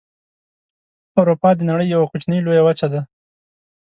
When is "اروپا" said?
1.19-1.49